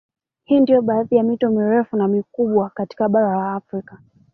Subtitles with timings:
[0.43, 3.99] Hii ndio baadhi ya mito mirefu na mikubwa katika Bara la Afrika